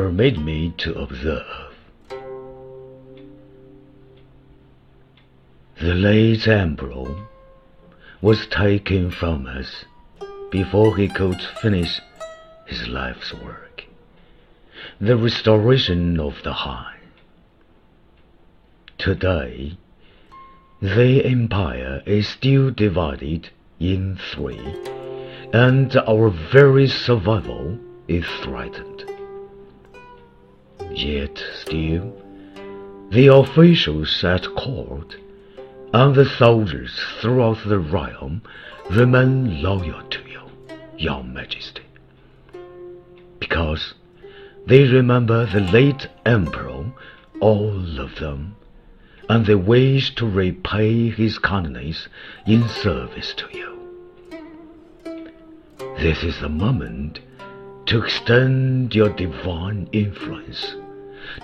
[0.00, 1.74] permit me to observe.
[5.78, 7.26] The late Emperor
[8.22, 9.84] was taken from us
[10.50, 12.00] before he could finish
[12.66, 13.84] his life's work,
[14.98, 16.96] the restoration of the Han.
[18.96, 19.76] Today,
[20.80, 24.66] the empire is still divided in three,
[25.52, 29.09] and our very survival is threatened.
[30.92, 32.12] Yet still,
[33.10, 35.16] the officials at court
[35.92, 38.42] and the soldiers throughout the realm
[38.90, 40.42] remain loyal to you,
[40.96, 41.82] your majesty,
[43.38, 43.94] because
[44.66, 46.84] they remember the late emperor,
[47.40, 48.56] all of them,
[49.28, 52.08] and they wish to repay his kindness
[52.46, 53.70] in service to you.
[55.98, 57.20] This is the moment
[57.90, 60.76] to extend your divine influence,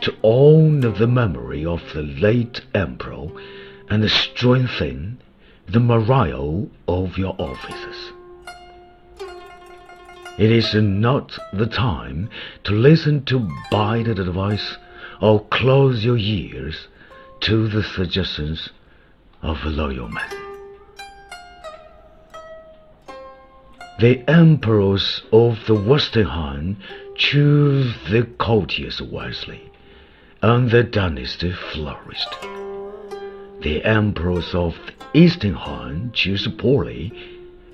[0.01, 3.27] to honor the memory of the late emperor
[3.91, 5.21] and strengthen
[5.67, 8.13] the morale of your officers.
[10.39, 12.31] It is not the time
[12.63, 14.77] to listen to bited advice
[15.21, 16.87] or close your ears
[17.41, 18.69] to the suggestions
[19.43, 20.46] of a loyal man.
[23.99, 26.77] The emperors of the Western Han
[27.15, 29.71] chose the courtiers wisely,
[30.43, 32.29] and the dynasty flourished.
[33.63, 37.11] The emperors of the Eastern Han chose poorly,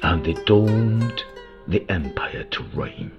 [0.01, 1.25] and they doomed
[1.67, 3.11] the empire to reign.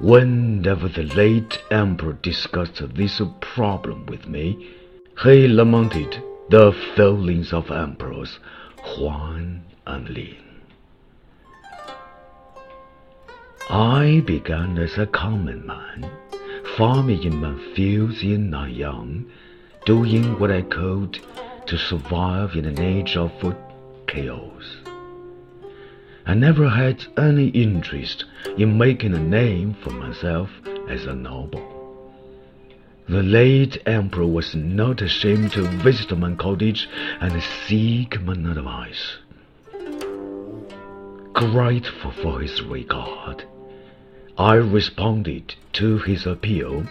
[0.00, 4.70] Whenever the late emperor discussed this problem with me,
[5.22, 8.38] he lamented the failings of emperors
[8.78, 10.47] Huan and Ling.
[13.70, 16.10] I began as a common man,
[16.78, 19.26] farming in my fields in Nanyang,
[19.84, 21.18] doing what I could
[21.66, 23.30] to survive in an age of
[24.06, 24.64] chaos.
[26.24, 28.24] I never had any interest
[28.56, 30.48] in making a name for myself
[30.88, 32.14] as a noble.
[33.06, 36.88] The late emperor was not ashamed to visit my cottage
[37.20, 39.18] and seek my advice.
[41.34, 43.44] Grateful for his regard,
[44.38, 46.86] I responded to his appeal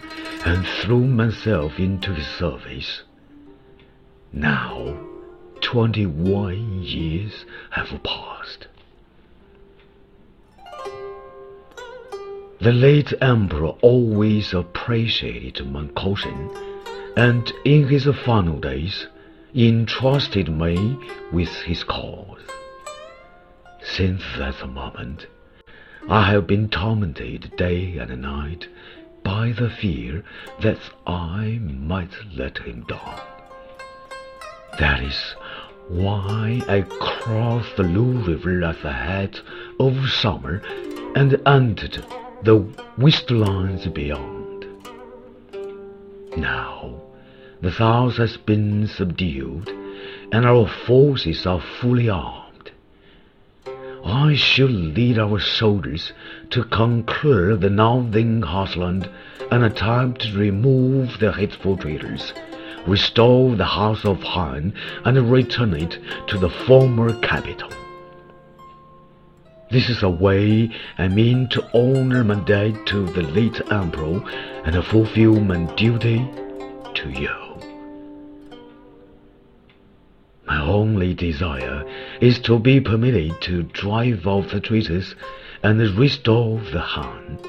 [0.46, 3.04] and threw myself into his service.
[4.34, 4.98] Now,
[5.62, 8.68] twenty-one years have passed.
[12.60, 16.50] The late emperor always appreciated my caution,
[17.16, 19.08] and in his final days
[19.56, 20.98] entrusted me
[21.32, 22.42] with his cause.
[23.82, 25.28] Since that moment,
[26.10, 28.70] I have been tormented day and night
[29.24, 30.24] by the fear
[30.62, 33.20] that I might let him down.
[34.80, 35.36] That is
[35.90, 39.42] why I crossed the Lu River at the head
[39.82, 40.62] of summer
[41.14, 42.06] and entered
[42.42, 42.66] the
[42.98, 44.66] wastelands beyond.
[46.38, 47.02] Now,
[47.62, 49.68] the south has been subdued,
[50.32, 52.47] and our forces are fully armed.
[54.10, 56.14] I shall lead our soldiers
[56.52, 59.10] to conquer the northern heartland
[59.52, 62.32] and attempt to remove the hateful traitors,
[62.88, 64.74] restore the house of Han,
[65.04, 67.70] and return it to the former capital.
[69.72, 74.24] This is a way I mean to honor my debt to the late emperor
[74.64, 76.26] and fulfill my duty
[76.94, 77.67] to you.
[80.68, 81.84] Only desire
[82.22, 85.16] is to be permitted to drive off the traitors
[85.64, 87.40] and restore the Han.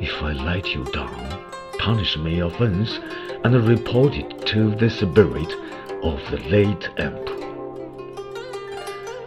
[0.00, 1.44] If I let you down,
[1.78, 2.98] punish my offense
[3.44, 5.52] and report it to the spirit
[6.02, 7.34] of the late emperor.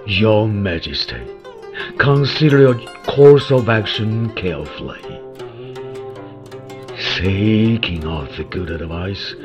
[0.06, 1.22] Your Majesty,
[1.98, 5.02] consider your course of action carefully.
[6.98, 9.36] Seeking out the good advice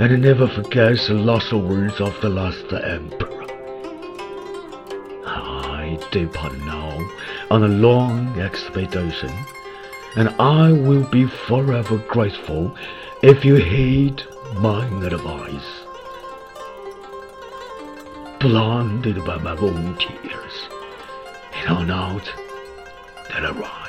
[0.00, 3.44] and never forget the last words of the last emperor.
[5.26, 6.96] I depart now
[7.50, 9.32] on a long expedition,
[10.16, 12.76] and I will be forever grateful
[13.22, 14.22] if you heed
[14.54, 15.82] my advice.
[18.38, 20.68] Blinded by my own tears,
[21.54, 22.32] and on out
[23.30, 23.87] that I ride.